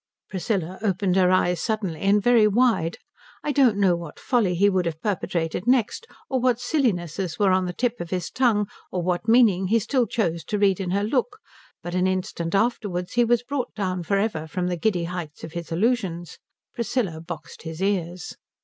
Priscilla 0.31 0.79
opened 0.81 1.15
her 1.15 1.29
eyes 1.29 1.61
suddenly 1.61 1.99
and 1.99 2.23
very 2.23 2.47
wide. 2.47 2.97
I 3.43 3.51
don't 3.51 3.77
know 3.77 3.95
what 3.95 4.19
folly 4.19 4.55
he 4.55 4.67
would 4.67 4.87
have 4.87 4.99
perpetrated 4.99 5.67
next, 5.67 6.07
or 6.27 6.39
what 6.39 6.59
sillinesses 6.59 7.37
were 7.37 7.51
on 7.51 7.65
the 7.67 7.71
tip 7.73 8.01
of 8.01 8.09
his 8.09 8.31
tongue, 8.31 8.65
or 8.91 9.03
what 9.03 9.27
meaning 9.27 9.67
he 9.67 9.77
still 9.77 10.07
chose 10.07 10.43
to 10.45 10.57
read 10.57 10.79
in 10.79 10.89
her 10.89 11.03
look, 11.03 11.37
but 11.83 11.93
an 11.93 12.07
instant 12.07 12.55
afterwards 12.55 13.13
he 13.13 13.23
was 13.23 13.43
brought 13.43 13.75
down 13.75 14.01
for 14.01 14.17
ever 14.17 14.47
from 14.47 14.69
the 14.69 14.75
giddy 14.75 15.03
heights 15.03 15.43
of 15.43 15.51
his 15.53 15.71
illusions: 15.71 16.39
Priscilla 16.73 17.19
boxed 17.21 17.61
his 17.61 17.79
ears. 17.79 18.35